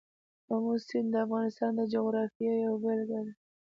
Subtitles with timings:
[0.53, 3.31] آمو سیند د افغانستان د جغرافیې یوه بېلګه ده.